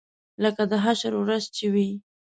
لکه 0.43 0.63
د 0.71 0.73
حشر 0.83 1.13
ورځ 1.21 1.43
چې 1.55 1.65
وي. 1.73 1.89